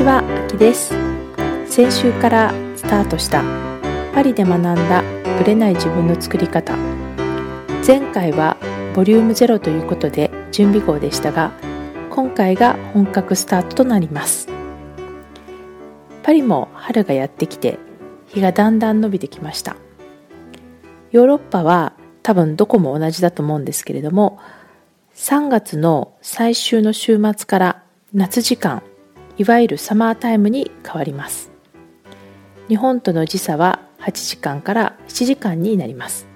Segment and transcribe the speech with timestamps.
[0.00, 0.94] ちは、あきです。
[1.66, 3.44] 先週からスタートした
[4.14, 5.02] パリで学んだ
[5.36, 6.74] ブレない自分の作り方。
[7.86, 8.56] 前回は
[8.94, 11.52] ボリューム0ということで準備号でしたが
[12.08, 14.48] 今回が本格スタートとなります。
[16.22, 17.78] パリも春がやってきて
[18.28, 19.76] 日がだんだん伸びてきました。
[21.10, 24.38] ヨーロッパは多分どこも同じだと思うんですけれども
[25.14, 27.82] 3月の最終の週末から
[28.14, 28.82] 夏時間
[29.40, 31.50] いわゆるサマータイムに変わります。
[32.68, 36.28] 日本との時差は8時間から7時間になります。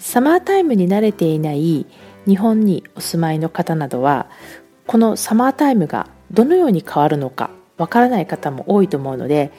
[0.00, 1.86] サマータイムに慣れていない
[2.26, 4.28] 日本にお住まいの方などは
[4.88, 9.52] このサマータイムがどのように変わるのかわからない方も多いと思うので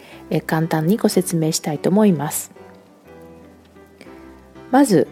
[0.48, 2.52] 簡単にご説明したいと思います。
[4.70, 5.08] まず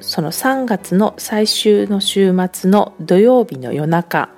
[0.00, 4.30] その3月の最終の週末の土曜日の夜中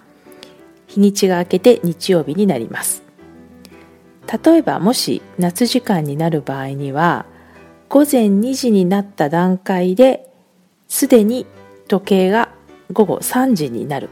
[0.90, 3.04] 日にちが明けて日曜日になります。
[4.44, 7.26] 例えばもし夏時間になる場合には
[7.88, 10.28] 午前2時になった段階で
[10.88, 11.46] すでに
[11.86, 12.50] 時計が
[12.92, 14.08] 午後3時になる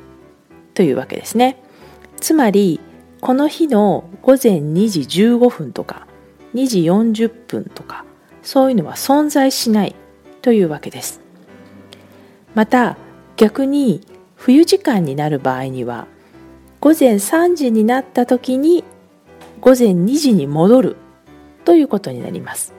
[0.74, 1.60] というわけですね。
[2.20, 2.78] つまり
[3.20, 6.06] この日の午前2時15分とか
[6.54, 8.04] 2時40分とか
[8.42, 9.96] そういうのは存在しない
[10.42, 11.20] というわけです。
[12.54, 12.96] また
[13.36, 16.06] 逆に冬時間になる場合には
[16.80, 18.84] 午前3時になった時に
[19.60, 20.96] 午前2時に戻る
[21.64, 22.72] ということになります。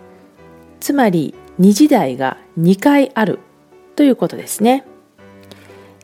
[0.79, 3.39] つまり2時台が2回ある
[3.95, 4.85] ということですね。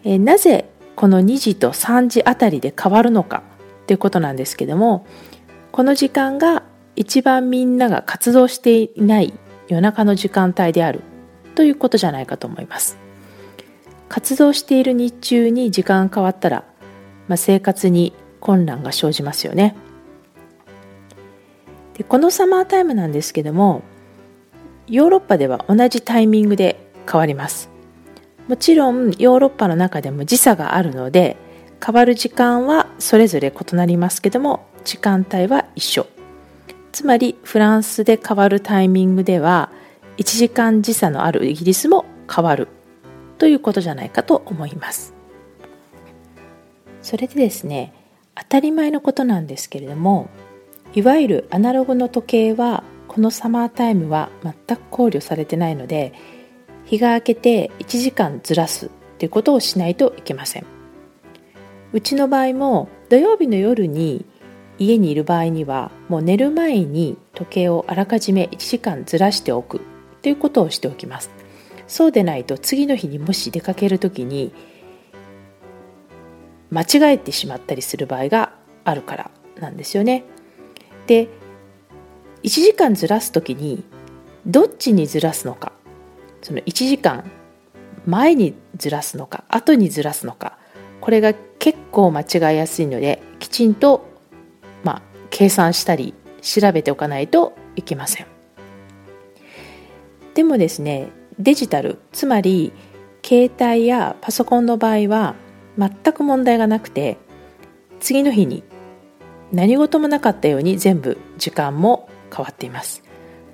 [0.03, 3.43] えなぜこの2時と3時あたりで変わるのか
[3.87, 5.05] ということなんですけども
[5.71, 6.63] この時間が
[6.95, 9.33] 一番みんなが活動していない
[9.67, 11.01] 夜中の時間帯である
[11.55, 12.97] ということじゃないかと思います。
[14.09, 16.63] 活動している日中に時間が変わったら、
[17.27, 19.75] まあ、生活に混乱が生じますよね。
[21.95, 23.81] でこのサマータイムなんですけども
[24.87, 27.69] ヨーロッパでは同じタイミングで変わります。
[28.47, 31.37] もちろんヨーロッパの中でも時差があるので
[31.83, 36.05] 変わる時間はそれぞれ異なりますけども時間帯は一緒。
[36.91, 39.71] つまりフランスで変わるタイミングでは
[40.17, 42.67] 1時間時差のあるイギリスも変わる
[43.37, 45.14] ということじゃないかと思います。
[47.05, 47.93] それでですね
[48.33, 50.27] 当たり前のことなんですけれども
[50.95, 56.13] いわゆるアナログの時計はこのサマータイムは全く考慮されてないので
[56.85, 58.89] 日が明けて1時間ずらす
[59.19, 60.65] ということをしないといけません。
[61.93, 64.25] うちの場合も土曜日の夜に
[64.79, 69.79] 家にいる場合にはもう寝る前に時計をあらかじめ1時間ずらしておく
[70.21, 71.29] ということをしておきます。
[71.87, 74.51] そうでないと次の日にもし出かける時に
[76.71, 78.53] 間違えてしまったりする場合が
[78.83, 80.23] あるからなんですよね。
[81.07, 81.27] で
[82.43, 83.83] 1時間ずらす時に
[84.45, 85.71] どっちにずらすのか
[86.41, 87.29] その1時間
[88.05, 90.57] 前にずらすのか後にずらすのか
[91.01, 94.05] これが結構間違いやすいのできちんと、
[94.83, 98.27] まあ、計算したり調べておかないといけません
[100.35, 101.09] でもですね
[101.39, 102.71] デジタルつまり
[103.23, 105.35] 携帯やパソコンの場合は
[105.77, 107.17] 全く問題がなくて
[107.99, 108.63] 次の日に
[109.51, 113.03] 何事もなかったように全部時間も変わっています。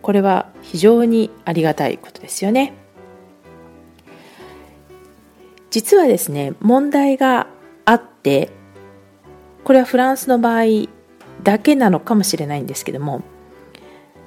[0.02, 2.74] これは非常にありがたいことですよね。
[5.70, 7.48] 実はですね問題が
[7.86, 8.52] あって
[9.64, 10.90] これはフランスの場合
[11.44, 13.24] だけなのかもしれないんですけども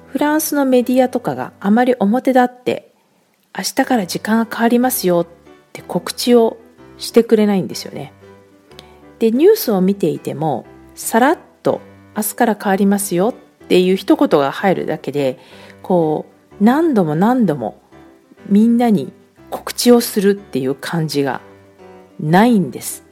[0.07, 2.93] フランスのメディアとかがあまり表立って
[3.55, 5.27] 明日から時間が変わりますよっ
[5.71, 6.57] て告知を
[6.97, 8.13] してくれないんですよね。
[9.19, 11.81] でニュースを見ていてもさらっと
[12.15, 13.33] 明日から変わりますよ
[13.63, 15.39] っていう一言が入るだけで
[15.81, 16.25] こ
[16.59, 17.81] う何度も何度も
[18.47, 19.11] みんなに
[19.49, 21.41] 告知をするっていう感じが
[22.19, 23.03] ないんです。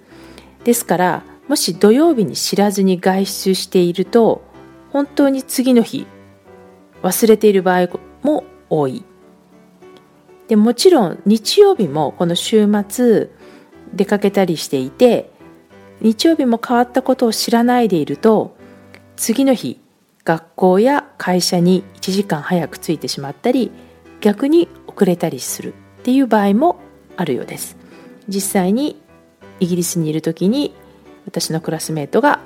[0.64, 4.42] ですからもし土曜日に知らずに外出していると
[4.92, 6.08] 本当に次の日
[7.02, 9.04] 忘れている場合も多い。
[10.48, 13.30] でもちろん日曜日もこの週末
[13.94, 15.32] 出かけたりしていて
[16.02, 18.56] 日曜日も変わったことを知らないでいると
[19.16, 19.80] 次の日
[20.26, 23.72] 学校や会社に1時間早く着いてしまったり
[24.22, 26.78] 逆に遅れたりするっていう場合も
[27.18, 27.78] あるようです。
[28.28, 29.02] 実際に
[29.60, 30.74] イギリスにいる時に
[31.26, 32.40] 私のクラスメートが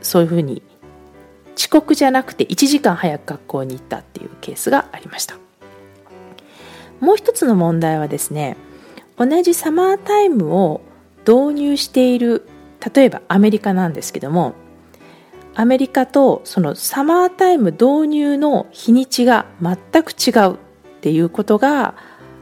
[0.00, 0.62] そういうふうに
[1.56, 5.36] 遅刻じゃなくて1時間早く学校に行ったっていうケースがありました。
[7.00, 8.56] もう一つの問題はですね
[9.18, 10.80] 同じサマータイムを
[11.26, 12.48] 導入している
[12.94, 14.54] 例えばアメリカなんですけども
[15.54, 20.56] アメリカとそのサマータイム導入の日にちが全く違うっ
[21.00, 21.96] ていうことが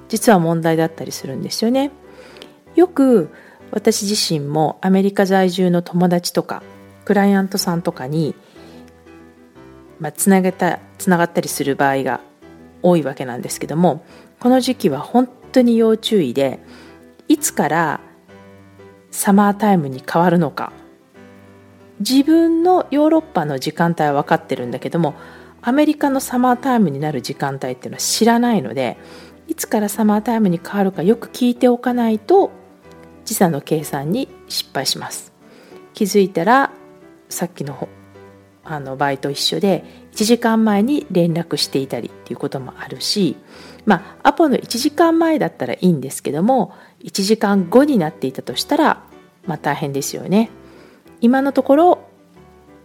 [0.08, 1.90] 実は問題だったりするんですよね。
[2.75, 3.31] よく
[3.70, 6.62] 私自身もアメリカ在住の友達とか
[7.05, 8.34] クライアントさんとかに、
[9.99, 12.20] まあ、つなげたつながったりする場合が
[12.82, 14.05] 多いわけなんですけども
[14.40, 15.26] この時期は本
[15.56, 16.61] 当に要注意で
[17.29, 18.00] いつから
[19.11, 20.73] サマータイムに変わるのか。
[22.00, 25.14] 自分のヨーロッパの時間帯は分かってるんだけども
[25.62, 28.99] アメリカのサマータイムになる時間帯っていうのは知らないので
[29.49, 32.50] いつからサマータイムに変わるかよく聞いておかないと
[33.25, 35.32] 時差の計算に失敗します。
[35.94, 36.70] 気づいたら
[37.31, 37.88] さっきの
[38.72, 43.36] あの場合と一緒で1時間前に連絡していたりっていうこともあるし
[43.84, 46.74] まあアポの1時間前だったらいいんですけども
[47.04, 49.02] 1時間後になっていたとしたら
[49.46, 50.50] まあ大変ですよね。
[51.20, 51.98] 今のところ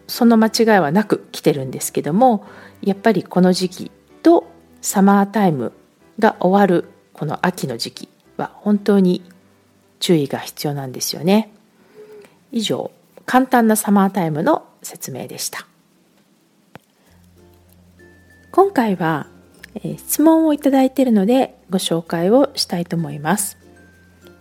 [0.08, 2.46] その間違いはなく来てるんですけども
[2.82, 3.92] やっぱりこの時期
[4.24, 4.46] と
[4.82, 5.74] サマータイム
[6.20, 9.22] が終わるこの秋の時期は本当に
[10.00, 11.52] 注意が必要なんですよね。
[12.52, 12.92] 以上
[13.26, 15.71] 簡単なサマータイムの説明でした。
[18.52, 19.28] 今回は、
[19.76, 23.58] え質問をいただいているのでご紹介をしたいと思います、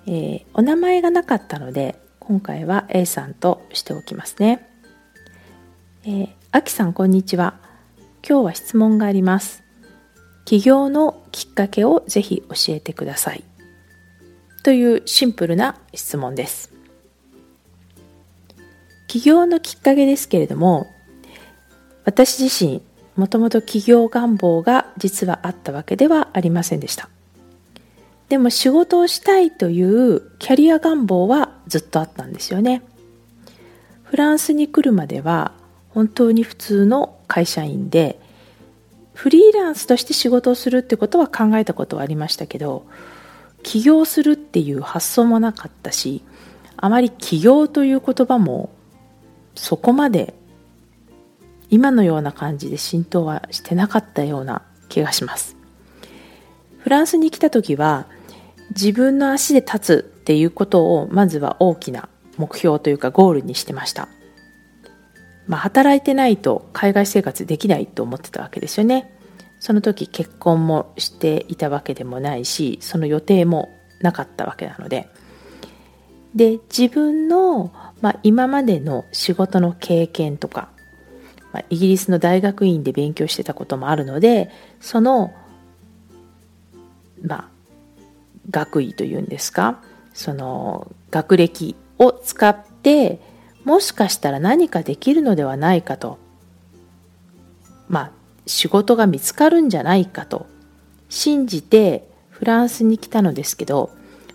[0.06, 4.66] えー、お名前がなかったので今回は A さんとしておきますね。
[6.02, 7.60] えー、あきさんこんにちは。
[8.28, 9.62] 今日は質問があります。
[10.44, 13.44] 起業のきっかけをぜひ教えてください。
[14.64, 16.72] というシンプルな質問です。
[19.06, 20.88] 起業のきっかけですけれども
[22.04, 22.82] 私自身
[23.20, 27.10] もともと起業願望が実はあったわけではありませんでした。
[28.30, 32.80] でも仕事をしたいというキャリア願望はずっとあったんですよね。
[34.04, 35.52] フランスに来るまでは
[35.90, 38.18] 本当に普通の会社員で
[39.12, 42.86] フリーランスとして仕事をするってことは考えたことはありましたけど
[43.62, 46.24] 起業するっていう発想もなかったし
[46.78, 48.70] あまり起業という言葉も
[49.54, 50.32] そこまで
[51.70, 55.56] 今のような感じで浸透はしてなかったような気がします。
[56.78, 58.06] フランスに来た時は
[58.70, 64.08] 自分の足で立つっていうことをまずは大きな目標というかゴールにしてました。
[65.46, 69.12] まあ働いてないと海外生活できないと思ってたわけですよね。
[69.60, 73.68] その時結婚もしていたわけでもないしその予定も
[74.00, 75.08] なかったわけなので。
[76.34, 80.70] で自分のまあ、今までの仕事の経験とか、
[81.52, 84.50] まあ、イギリスの大学院で勉強してたこともあるので
[84.80, 85.34] その
[87.22, 87.48] まあ
[88.50, 89.82] 学位というんですか
[90.14, 93.20] その学歴を使って
[93.64, 96.18] もしかしたら何かできるのではないかと
[97.88, 98.10] まあ
[98.46, 100.46] 仕事が見つかるんじゃないかと
[101.08, 103.90] 信じてフランスに来たのですけど、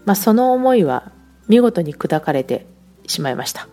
[0.05, 1.11] まあ、その思いは
[1.47, 2.67] 見事に砕かれて
[3.07, 3.67] しまいました。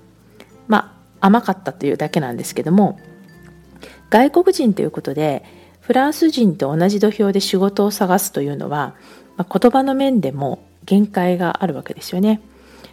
[0.69, 2.99] まあ甘かったというだけなんですけども
[4.13, 5.43] 外国人ということで
[5.81, 8.95] フランス人と同じ土俵で仕事を探すというのは、
[9.39, 12.43] まあ、言葉の面でも限界があるわけですよね、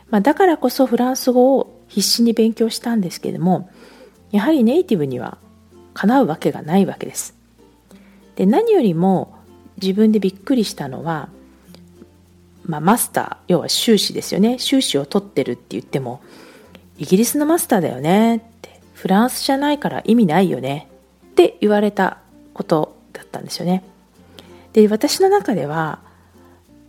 [0.09, 3.69] まあ、だからこそフランス語を必死に勉強したんですけれども
[4.31, 5.37] やはりネイティブには
[5.93, 7.35] かなうわけがないわけです。
[8.37, 9.35] で何よりも
[9.81, 11.27] 自分でびっくりしたのは
[12.65, 14.59] まあ、マスター要は修士ですよね。
[14.59, 16.21] 修士を取ってるって言っても
[16.97, 20.88] イギリスのマスターだよねってフランスじゃないから意味ないよね。
[21.39, 22.17] って言われた
[22.53, 23.81] ことだったんですよね
[24.73, 25.99] で私の中では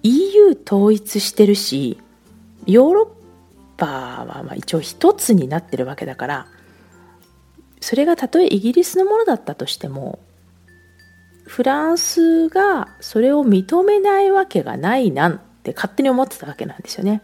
[0.03, 1.99] EU 統一してるし
[2.67, 3.87] ヨーロッパ
[4.25, 6.47] はまあ一応一つになってるわけだから
[7.81, 10.19] それがたとえイギリスのものだったとしても
[11.47, 17.23] フランスがそれを認めないわけがないなんて勝手に思ってたわけなんですよね。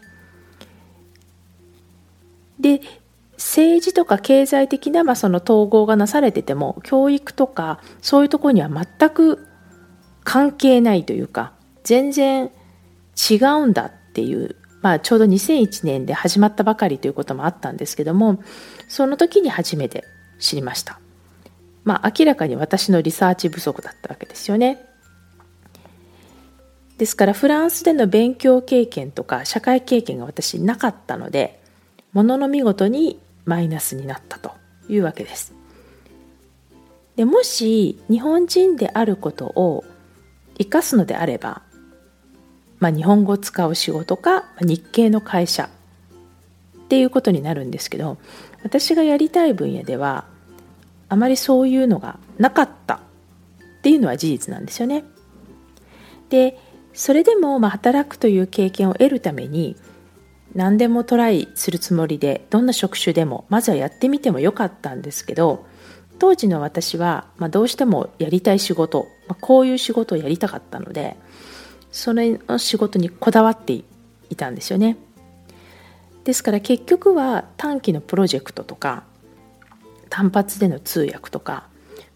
[2.59, 2.81] で
[3.37, 9.47] 政治とか経済的な、まあ、その統合がなされてても教育とかそういうところには全く
[10.23, 11.53] 関係ないというか
[11.83, 12.51] 全然
[13.29, 18.41] 違うんだっていう、まあ、ちょうど2001年で始まったばかりということもあったんですけども
[18.87, 20.03] その時に初めて
[20.39, 20.99] 知りました。
[21.83, 24.83] まあ、明らかに私のリサーチ不足だったわけですよね。
[26.97, 31.61] ですからフランスでの勉強経験とか社会経験が私なかったので
[32.11, 34.51] ものの見事にマイナスになったと
[34.87, 35.53] いうわけです。
[37.15, 39.83] でもし日本人であることを
[40.59, 41.63] 生かすのであれば、
[42.79, 45.63] まあ、日本語を使う仕事か日系の会社
[46.77, 48.17] っていうことになるんですけど
[48.63, 50.25] 私がやりたい分野では
[51.09, 52.99] あまりそういうのがなかったっ
[53.81, 55.03] ていうのは事実なんですよね。
[56.29, 56.59] で
[56.93, 59.75] それでもま働くという経験を得るために
[60.57, 65.67] 何でもトライするつもりでどんな職種でもまずはやってみてもよかったんですけど
[66.17, 71.15] 当時の私は、まどうしてもやりたい仕事、まこういう仕事をやりたかったので
[71.91, 73.85] それの仕事にこだわってい
[74.35, 74.97] たんですよね。
[76.23, 79.03] ですから結局は短期のプロジェクトとか
[80.09, 81.67] 単発での通訳とか、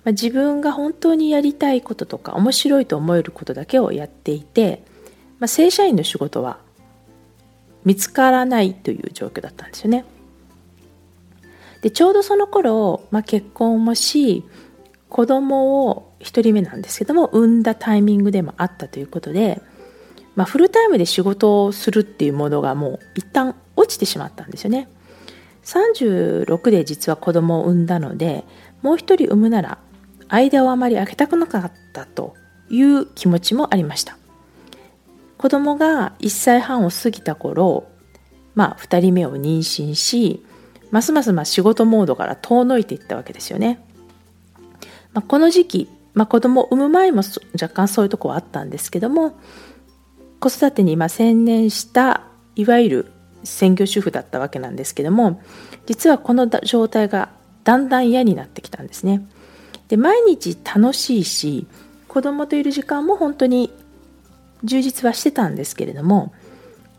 [0.03, 4.83] まあ、自分が本当にやりたいこととか面白いと思えることだけをやっていて、
[5.37, 6.57] まあ、正社員の仕事は
[7.85, 10.05] 見つからないという状況だったんですよね。
[11.81, 14.43] でちょうどその頃、まあ、結婚もし
[15.09, 19.61] 子供を1人目なんですけども産んだタイミングでもあったということで、
[20.35, 24.87] まあ、フルタイムで仕事をするっていうものがもう一旦落ちてしまったんですよね。
[25.63, 28.45] 36で実は子供を産んだので
[28.81, 29.77] もう一人産むなら
[30.27, 32.35] 間をあまり空けたくなかったと
[32.69, 34.17] いう気持ちもありました
[35.41, 37.87] 子供が1歳半を過ぎた頃
[38.53, 40.45] まあ2人目を妊娠し
[40.91, 43.83] ますますま仕事モードから遠のいていったわけですよね、
[45.13, 47.23] まあ、この時期、まあ、子供を産む前も
[47.59, 49.35] 若干そういうとこはあったんですけども
[50.39, 52.21] 子育てに今専念した
[52.55, 53.11] いわゆる
[53.43, 55.41] 専業主婦だったわけなんですけども
[55.87, 57.29] 実はこの状態が
[57.63, 59.27] だんだん嫌になってきたんですね。
[59.87, 61.65] で毎日楽しいし
[62.07, 63.73] 子供といる時間も本当に
[64.63, 66.33] 充実はしてたんですけれども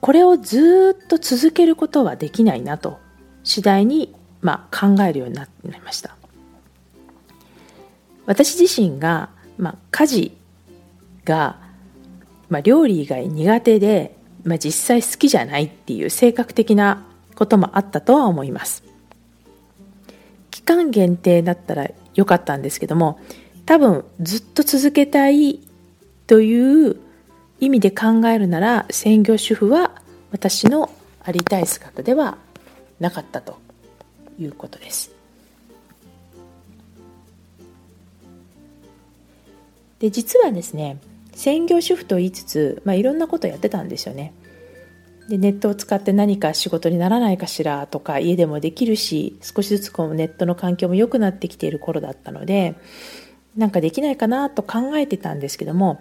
[0.00, 2.98] これをずっと続けることはできないなと
[3.44, 6.16] 次第に、まあ、考えるようになりました。
[8.24, 10.38] 私自身が、まあ、家事
[11.24, 11.58] が、
[12.48, 17.04] まあ、料理以外苦手でまあ、実際好きじゃないっていう性格的な
[17.34, 18.82] こともあったとは思います。
[20.50, 23.18] 期間限定だったらよかったんですけども
[23.64, 25.60] 多分ずっと続けたい
[26.26, 26.96] という
[27.62, 29.92] 意味で考えるなら専業主婦は
[30.32, 30.90] 私の
[31.22, 32.36] ありたい姿では
[32.98, 33.56] なかったと
[34.36, 35.12] いうことです
[40.00, 40.98] で実はですね
[41.34, 44.34] 専業主婦と言いつつ、まあ、いろんなことやってたんですよね。
[45.28, 52.74] でネットを使って何か仕事にならないかしらとか家でもできるし少しずつこうネットの環境も良くなってきている頃だったので
[53.56, 56.00] なんかできないかなと考えてたんですけども、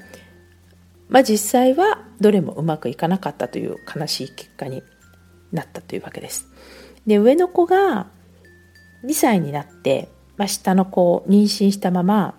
[1.12, 4.82] まあ、実際はどれもうまくいかなかったという悲しい結果に
[5.51, 6.48] なったというわけです。
[7.06, 8.08] で上の子が
[9.06, 12.36] 2歳になって、まあ、下の子を妊娠したまま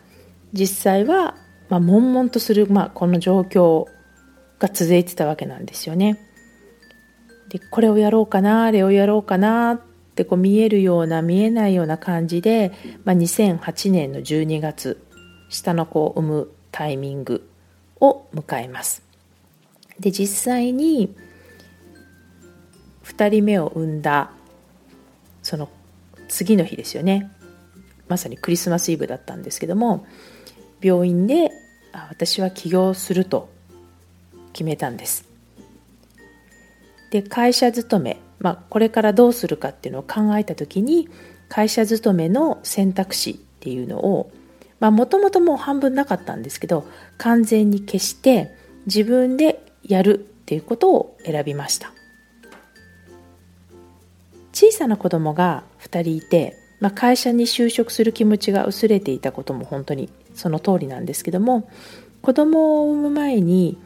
[0.53, 1.37] 実際は
[1.73, 3.87] まあ、悶々とする、まあ、この状況
[4.59, 6.19] が続いてたわけなんですよね。
[7.49, 9.81] でこれをやろうかなあれをやろうかなっ
[10.15, 12.73] てこう見えるような見えないような感じで、
[13.05, 15.03] まあ、2008年の12月
[15.49, 17.49] 下の子を産むタイミング
[18.03, 19.03] を迎えます。
[19.99, 21.15] で実際に
[23.05, 24.31] 2人目を産んだ
[25.43, 25.69] その
[26.29, 27.31] 次の日ですよね
[28.09, 30.07] まさにクリスマスイブだったんですけども
[30.81, 31.51] 病院で
[31.93, 33.49] 私は起業すると
[34.53, 35.29] 決めたんです。
[37.11, 41.09] で会社勤め、まあ、これからどうするかっていうのを考えた時に
[41.51, 44.33] 会社勤めの選択肢っていうのを
[44.83, 46.85] まもともともう半分なかったんですけど
[47.17, 48.53] 完全に消して
[48.87, 51.93] 自分でやるっていうことを選びました。
[54.53, 61.71] 小さな子供が2人いて、まあ、会社に就職する気持ちが薄れていたことも本当にその通りなんですけども
[62.21, 63.79] 子供を産む前に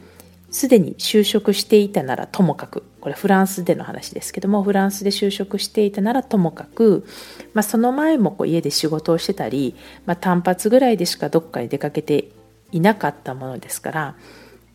[0.49, 7.07] すでに就職していたならともかくこれフランスでの話ですけどもフランスで就職していたならともかく、
[7.53, 12.27] まあ、その前もこう家で仕事をしてたり、まあ、単発ぐらいでしかどっかに出かけて
[12.73, 14.15] いなかったものですから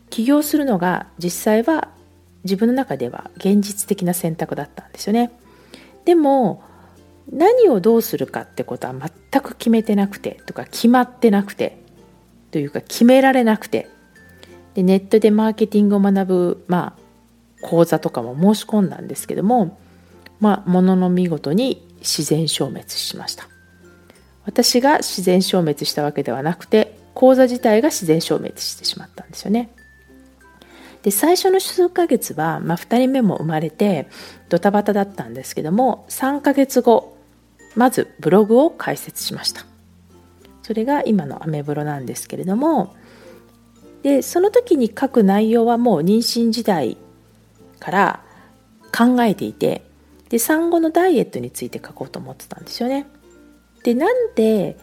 [0.09, 1.91] 起業するのが実際は
[2.45, 5.31] 自分の中では現実的な選択だったんですよね。
[6.07, 6.63] でも
[7.31, 11.77] 何をどうするかってことは全く決めてなくてとか決まってなくて
[12.51, 13.91] というか決められなくて
[14.73, 17.02] でネットでマーケティングを学ぶ、まあ、
[17.63, 19.79] 講座とかも申し込んだんですけども、
[20.41, 23.49] まあ、ものの見事に自然消滅しました。
[24.45, 29.71] 私が自然消滅したわけではなくて講座自体が自然消滅してしまったんですよね。
[31.03, 34.09] で最初の数ヶ月は、まあ、2人目も生まれて
[34.49, 37.17] ドタバタだったんですけども3ヶ月後
[37.75, 39.67] まずブログを開設しました。
[40.63, 42.95] それが今のアメブロなんですけれども
[44.03, 46.97] でその時に書く内容はもう妊娠時代
[47.83, 48.21] から
[48.97, 49.83] 考えていて
[50.29, 53.07] で産後のダイエットについて書こうと思ってたんですよね。
[53.83, 54.77] でなんで、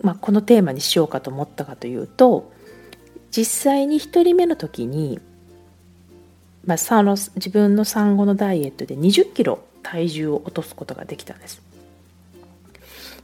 [0.00, 2.52] まあ、このテーマにしようかと思ったかというと
[3.36, 5.18] 実際に1人目の時に、
[6.64, 11.60] まあ、その自分の産後のダイエットで20キロ体重を落とすことができたんです。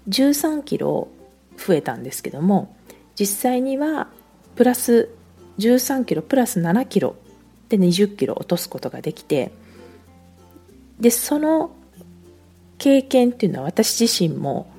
[0.09, 1.09] 13キロ
[1.57, 2.75] 増えたんですけども
[3.15, 4.09] 実際には
[4.57, 5.11] プラス
[5.59, 7.15] 13キロプラス7キロ
[7.71, 9.53] で20キロ落とすことができて
[10.99, 11.71] でその
[12.77, 14.71] 経験っていうのは私自身も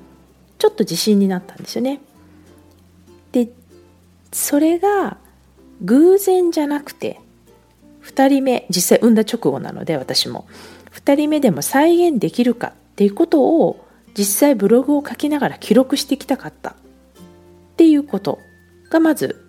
[0.58, 2.00] ちょっと自信になったんですよね
[3.32, 3.48] で
[4.30, 5.16] それが
[5.80, 7.18] 偶然じゃなくて
[8.04, 10.46] 2人目実際産んだ直後なので私も
[10.92, 16.74] 2人目でも再現できるかっていうことを実際ブログを書きながら記録してきたかったっ
[17.76, 18.38] ていうこと
[18.90, 19.42] がまず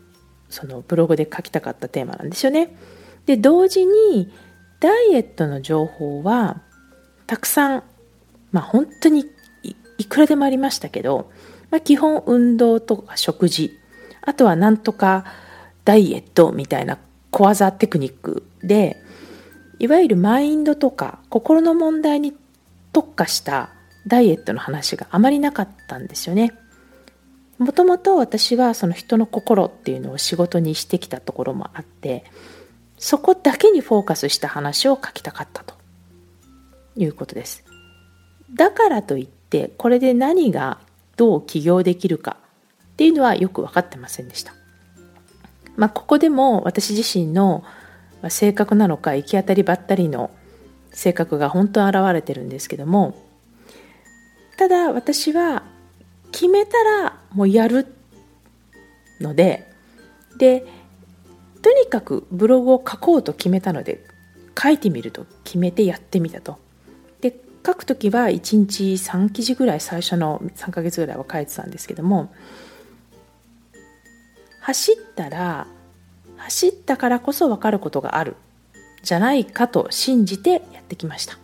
[0.49, 2.75] そのブログで書きたかったテーマなんですよね。
[3.25, 4.31] で同時に
[4.79, 6.61] ダイエットの情報は
[7.25, 7.83] たくさん
[8.51, 9.25] まあ本当に
[9.97, 11.31] いくらでもありましたけど、
[11.71, 13.71] まあ、基本運動とか食事
[14.21, 15.25] あとはなんとか
[15.85, 16.97] ダイエットみたいな
[17.31, 19.01] 小技テクニックで
[19.79, 22.33] いわゆるマインドとか心の問題に
[22.93, 23.69] 特化した
[24.07, 26.53] ダイエットの話があまりなかったんですよね。
[27.57, 32.23] もともと私はその人の心っていうのを仕事にしてきたところもあって
[33.03, 35.75] そこだけにフォーカスした話を書きたかったと
[36.95, 37.65] いうことです。
[38.53, 40.79] だからといってこれで何が
[41.17, 42.37] どう起業できるか
[42.93, 44.53] っていうのはよく分かってませんでした。
[45.75, 47.65] まあ、ここでも私自身の
[48.29, 50.31] 性格なのか行き当たりばったりの
[50.93, 53.17] 性格が本当に現れてるんですけども
[54.57, 55.63] ただ私は
[56.31, 57.85] 決めたらもうやる
[59.19, 59.69] ので
[60.37, 60.82] で
[61.63, 64.05] とにかくブログを書こうと決めたので
[64.61, 66.59] 書いてみると決めてやってみたと。
[67.21, 72.33] で書く時は1日3記事ぐらい最初の3ヶ月ぐらいは書いてたんですけども
[74.59, 75.67] 走ったら
[76.35, 78.35] 走ったからこそ分かることがある
[79.01, 81.37] じゃないかと信じてやってきました、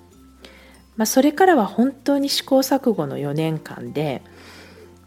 [0.97, 4.21] まあ、それからは本当に試行錯誤の4年間で、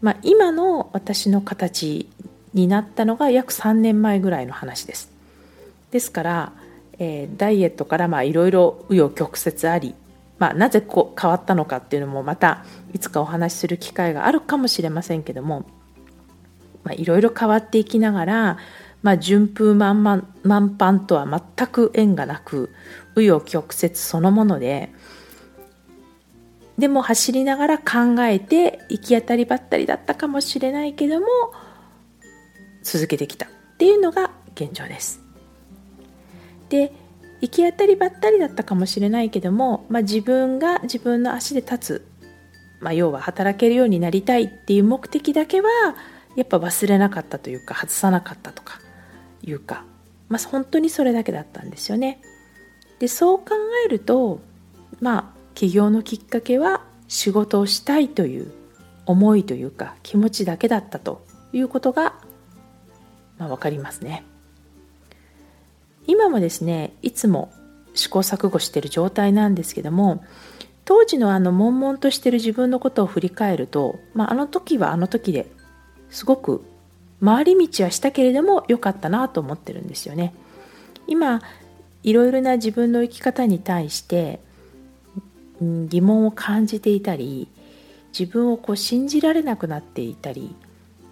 [0.00, 2.08] まあ、今の私の形
[2.54, 5.10] になったのが約3年前ぐらいの話です。
[5.90, 6.52] ですから、
[6.98, 9.94] えー、ダイエットからいろいろ紆余曲折あり、
[10.38, 15.64] まあ、なぜこう変わったのかっていうのもまたいつかお話しする機会があるかもしれませんけども
[16.90, 18.58] いろいろ変わっていきながら、
[19.02, 22.70] まあ、順風満々満帆とは全く縁がなく
[23.14, 24.92] 紆余曲折そのもので
[26.78, 31.26] でも走りながら考えて行き当たりばったりだったかもしれないけども
[32.82, 35.20] 続けてきたっていうのが現状です。
[36.68, 36.92] で
[37.40, 42.06] 行き当たりばったりだったかもしれないけども、まあ、自分が自分の足で立つ、
[42.80, 45.68] まあ、要は働けるようになりたいっていう目的だけは
[46.36, 48.80] やっぱ忘れなかったというか外さなかったとか
[49.42, 49.84] いうか、
[50.28, 52.20] まあ、本当にそれだけだったんですよね。
[53.00, 53.46] でそう考
[53.84, 54.40] えると
[55.00, 58.52] まあ起業のきっかけは仕事をしたいという
[59.04, 62.14] 思いというか気持ちだけだったということが、
[63.42, 64.24] まあ、分かりますね。
[66.06, 67.52] 今もですねいつも
[67.94, 70.24] 試行錯誤している状態なんですけども
[70.84, 75.50] 当時のあの悶々としている自分のことを振り返ると、まあ、あの時はあの時で
[76.10, 76.64] すごく
[77.24, 80.34] 回り道はしたけれども良かったなと思ってるんですよね。
[81.06, 81.40] 今
[82.02, 84.40] いろいろな自分の生き方に対して
[85.60, 87.48] 疑問を感じていたり
[88.18, 90.54] 自分をこう信じられなくなっていたり、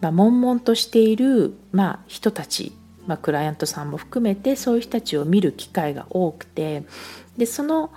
[0.00, 2.72] まあ、悶々としている、まあ、人たち、
[3.06, 6.84] まあ、クライアントさんも含めてそういう人たちを見る機会が多くて
[7.36, 7.92] でその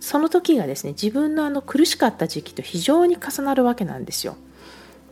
[0.00, 4.36] その時がですね自分のあの苦しかった時期と非常に重なるわけなんですよ。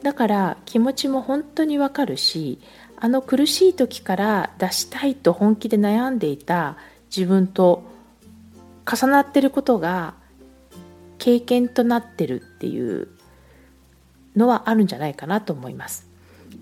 [0.03, 2.61] だから気持ちも本当にわかるし
[2.97, 6.77] あの苦しい時から出したいと本気で悩んでいた
[7.14, 7.85] 自分と
[8.87, 10.14] 重なってることが
[11.19, 13.09] 経験となってるっていう
[14.37, 16.14] のはあるんじゃないかなと思います。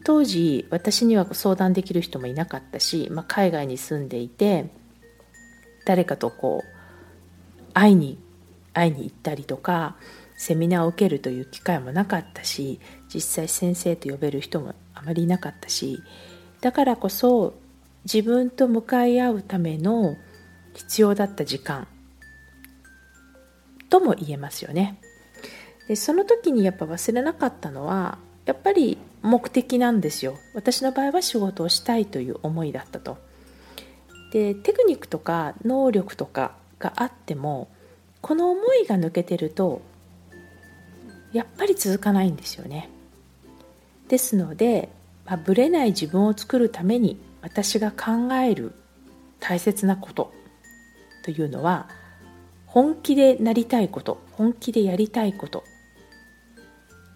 [0.04, 4.70] 当時私には相談できる人もいなかったし、まあ、海外に住んでいて
[5.85, 8.18] 誰かとこう会いに
[8.72, 9.96] 会いに行ったりとか
[10.37, 12.80] セミナーを受けるという機会もなかったし
[13.12, 16.02] 実際先生と呼べる人もあまりいなかったし
[16.61, 17.54] だからこそ
[18.04, 20.16] 自分と向かい合うための
[20.74, 21.87] 必要だった時間
[23.88, 24.98] とも言えますよね。
[25.88, 33.18] でその時にやっぱ忘れなかったのはやっぱり目的なんですよ私の場合は仕事をしたいという思いだったと
[34.32, 37.68] でテクニックとか能力とかがあっても
[38.20, 39.82] この思いが抜けてると
[41.32, 42.90] やっぱり続かないんですよね。
[44.08, 44.90] ですので、
[45.24, 48.72] まあ、ぶれない自分を作るために私が考える
[49.40, 50.32] 大切なこと
[51.24, 51.88] というのは
[52.66, 55.64] 本気でなりたいこと本気でやりたいこと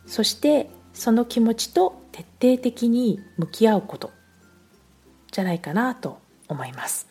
[0.06, 4.10] そしてその気持ちと徹底的に向き合うこと
[5.30, 7.06] じゃないかなと思います。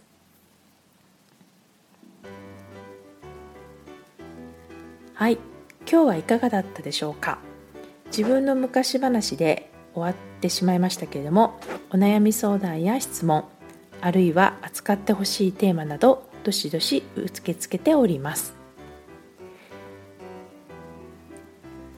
[5.13, 5.38] はい。
[5.89, 7.38] 今日はいかがだったでしょうか？
[8.08, 11.60] 自分の昔話で終わってしまいましたけれども
[11.91, 13.45] お悩み相談や質問
[14.01, 18.55] あるいは扱ってほしいテーマなどどしどし受け付けております。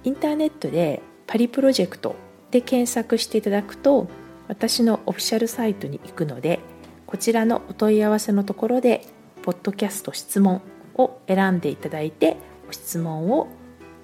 [0.03, 2.15] インターネットでパリプロジェクト
[2.51, 4.07] で検索していただくと
[4.47, 6.60] 私のオフィシャルサイトに行くので
[7.05, 9.05] こちらのお問い合わせのところで
[9.43, 10.62] ポッドキャスト質問
[10.95, 13.47] を選んでいただいてご質問を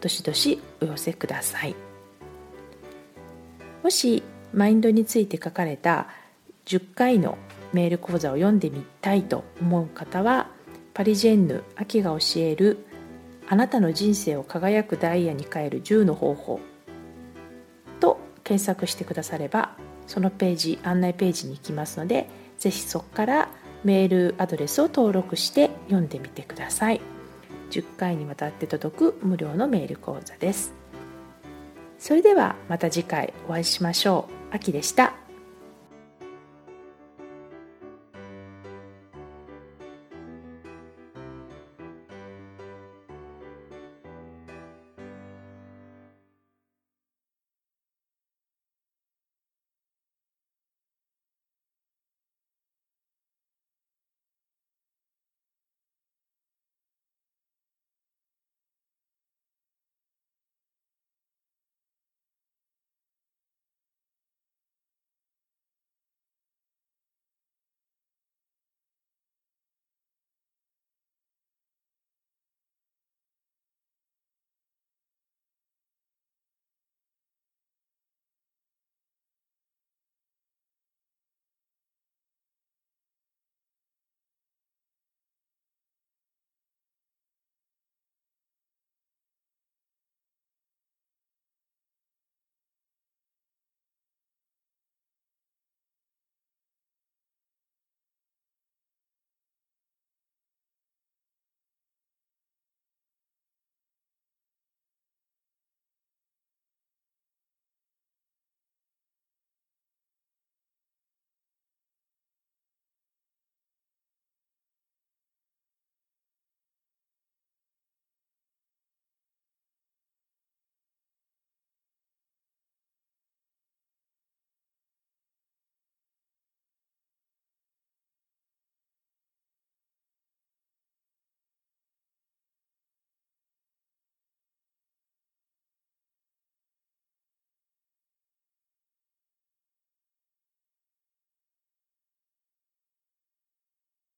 [0.01, 1.75] どしどしお寄せください。
[3.83, 6.07] もしマインドについて書かれた
[6.65, 7.37] 10回の
[7.73, 10.47] メール講座を読んでみたいと思う方は
[10.93, 12.85] パリジェンヌ秋が教える
[13.49, 16.59] あなたの人生を輝くダイヤに変える10の方法。
[17.99, 19.75] と検索してくだされば
[20.07, 22.27] そのページ案内ページに行きますので
[22.57, 23.49] ぜひそこから
[23.83, 27.01] メールアドレスを登録して読んでみてください。
[27.71, 30.73] 10回にわたって届く無料のメール講座です。
[31.97, 34.55] それではまた次回お会いしましょう。
[34.55, 35.22] 秋でした。